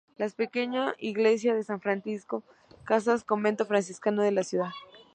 [0.17, 2.43] La pequeña iglesia de San Francisco,
[2.85, 4.71] casas convento franciscano de la ciudad.